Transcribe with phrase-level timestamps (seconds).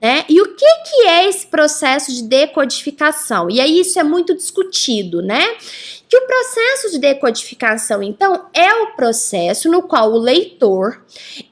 [0.00, 0.24] Né?
[0.28, 3.50] E o que, que é esse processo de decodificação?
[3.50, 5.42] E aí isso é muito discutido, né?
[6.08, 11.02] Que o processo de decodificação, então, é o processo no qual o leitor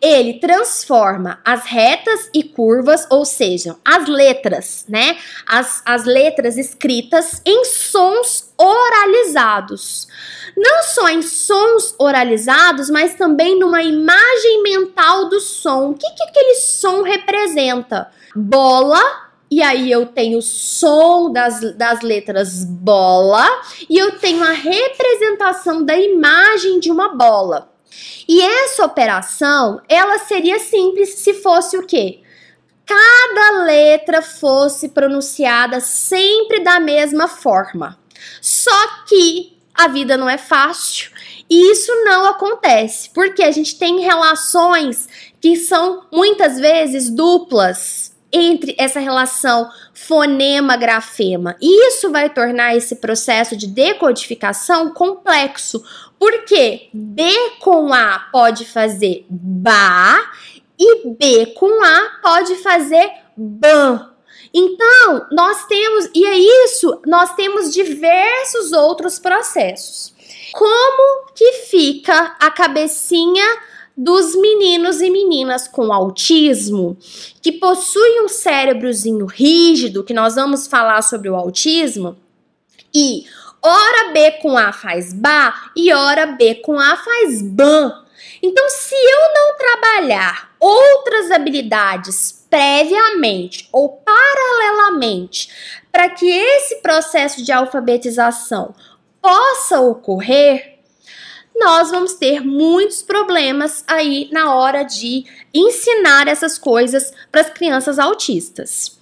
[0.01, 5.19] ele transforma as retas e curvas, ou seja, as letras, né?
[5.45, 10.09] As, as letras escritas em sons oralizados.
[10.57, 15.91] Não só em sons oralizados, mas também numa imagem mental do som.
[15.91, 18.11] O que, que aquele som representa?
[18.35, 23.47] Bola e aí eu tenho o som das, das letras bola
[23.89, 27.71] e eu tenho a representação da imagem de uma bola.
[28.29, 32.21] E essa operação, ela seria simples se fosse o quê?
[32.85, 37.99] Cada letra fosse pronunciada sempre da mesma forma.
[38.41, 41.11] Só que a vida não é fácil
[41.49, 45.09] e isso não acontece, porque a gente tem relações
[45.41, 51.57] que são muitas vezes duplas entre essa relação fonema-grafema.
[51.61, 55.83] Isso vai tornar esse processo de decodificação complexo,
[56.19, 60.21] porque B com A pode fazer ba
[60.79, 64.11] e B com A pode fazer ban.
[64.53, 70.15] Então, nós temos, e é isso, nós temos diversos outros processos.
[70.53, 73.45] Como que fica a cabecinha
[73.97, 76.99] dos meninos e meninas com autismo
[77.41, 82.17] que possuem um cérebrozinho rígido, que nós vamos falar sobre o autismo,
[82.95, 83.25] e
[83.63, 88.05] hora B com A faz ba e hora B com A faz ban.
[88.43, 95.49] Então, se eu não trabalhar outras habilidades previamente ou paralelamente
[95.91, 98.75] para que esse processo de alfabetização
[99.21, 100.79] possa ocorrer,
[101.59, 105.25] nós vamos ter muitos problemas aí na hora de
[105.55, 108.99] ensinar essas coisas para as crianças autistas.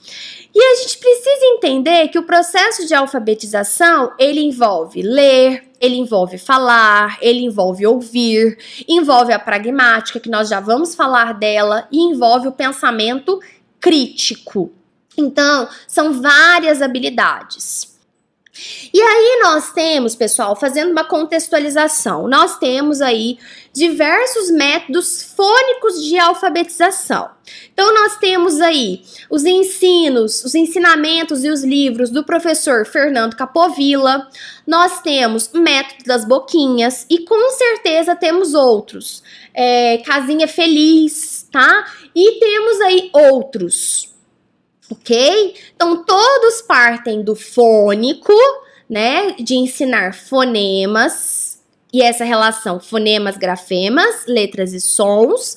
[0.55, 6.39] E a gente precisa entender que o processo de alfabetização, ele envolve ler, ele envolve
[6.39, 8.57] falar, ele envolve ouvir,
[8.87, 13.41] envolve a pragmática, que nós já vamos falar dela, e envolve o pensamento
[13.81, 14.73] crítico.
[15.19, 17.94] Então, são várias habilidades.
[18.95, 23.39] E aí nós temos, pessoal, fazendo uma contextualização, nós temos aí
[23.73, 27.29] diversos métodos fônicos de alfabetização.
[27.73, 34.29] Então nós temos aí os ensinos, os ensinamentos e os livros do professor Fernando Capovilla.
[34.65, 39.25] Nós temos o método das boquinhas e com certeza temos outros.
[39.53, 41.85] É, Casinha Feliz, tá?
[42.15, 44.15] E temos aí outros
[44.91, 45.55] ok?
[45.75, 48.33] Então, todos partem do fônico,
[48.95, 51.61] né, de ensinar fonemas,
[51.93, 55.57] e essa relação fonemas, grafemas, letras e sons,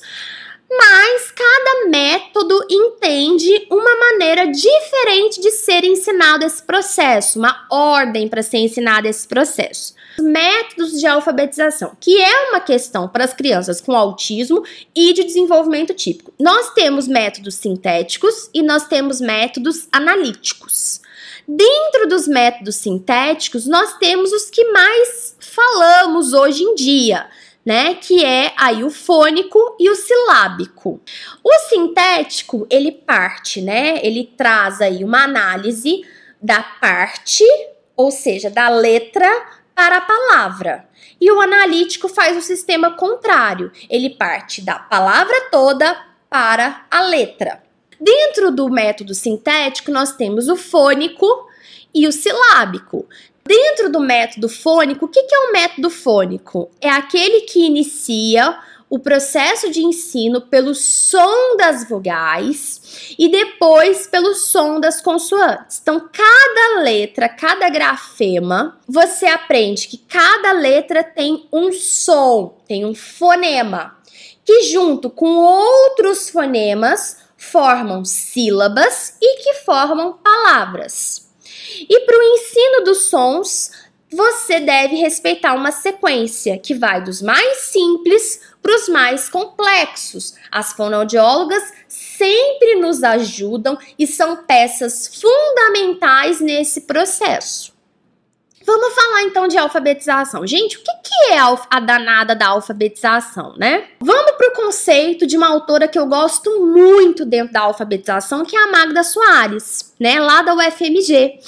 [0.68, 8.42] mas cada método entende uma maneira diferente de ser ensinado esse processo, uma ordem para
[8.42, 9.94] ser ensinado esse processo.
[10.18, 14.64] Métodos de alfabetização, que é uma questão para as crianças com autismo
[14.96, 16.34] e de desenvolvimento típico.
[16.40, 21.00] Nós temos métodos sintéticos e nós temos métodos analíticos.
[21.48, 27.26] Dentro dos métodos sintéticos, nós temos os que mais falamos hoje em dia
[27.68, 27.96] né?
[27.96, 31.02] Que é aí o fônico e o silábico.
[31.44, 34.00] O sintético, ele parte, né?
[34.02, 36.00] Ele traz aí uma análise
[36.40, 37.44] da parte,
[37.94, 39.28] ou seja, da letra
[39.74, 40.88] para a palavra.
[41.20, 43.70] E o analítico faz o sistema contrário.
[43.90, 45.94] Ele parte da palavra toda
[46.30, 47.67] para a letra.
[48.00, 51.26] Dentro do método sintético, nós temos o fônico
[51.94, 53.06] e o silábico.
[53.44, 56.70] Dentro do método fônico, o que, que é o método fônico?
[56.80, 58.58] É aquele que inicia
[58.90, 65.78] o processo de ensino pelo som das vogais e depois pelo som das consoantes.
[65.82, 72.94] Então, cada letra, cada grafema, você aprende que cada letra tem um som, tem um
[72.94, 73.96] fonema,
[74.44, 81.30] que junto com outros fonemas formam sílabas e que formam palavras.
[81.88, 83.70] E para o ensino dos sons,
[84.10, 90.34] você deve respeitar uma sequência que vai dos mais simples para os mais complexos.
[90.50, 97.77] As fonoaudiólogas sempre nos ajudam e são peças fundamentais nesse processo.
[98.68, 100.46] Vamos falar então de alfabetização.
[100.46, 101.38] Gente, o que, que é
[101.70, 103.86] a, danada da alfabetização, né?
[103.98, 108.54] Vamos para o conceito de uma autora que eu gosto muito dentro da alfabetização, que
[108.54, 110.20] é a Magda Soares, né?
[110.20, 111.38] Lá da UFMG.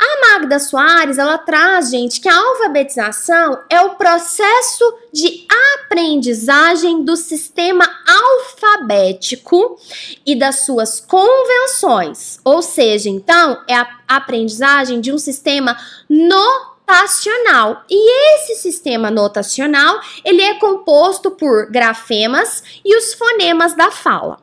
[0.00, 5.44] A Magda Soares, ela traz, gente, que a alfabetização é o processo de
[5.84, 9.76] aprendizagem do sistema alfabético
[10.24, 12.38] e das suas convenções.
[12.44, 15.76] Ou seja, então, é a aprendizagem de um sistema
[16.08, 17.82] notacional.
[17.90, 24.38] E esse sistema notacional, ele é composto por grafemas e os fonemas da fala.